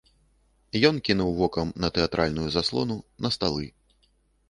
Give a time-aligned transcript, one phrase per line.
[0.89, 3.73] Ён кінуў вокам на тэатральную заслону, на сталы.